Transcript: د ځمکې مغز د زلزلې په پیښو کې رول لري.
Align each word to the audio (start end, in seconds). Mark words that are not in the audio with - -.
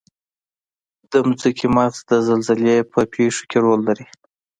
د 1.11 1.13
ځمکې 1.25 1.67
مغز 1.75 1.99
د 2.09 2.11
زلزلې 2.27 2.77
په 2.91 2.99
پیښو 3.13 3.43
کې 3.49 3.57
رول 3.65 3.81
لري. 3.87 4.05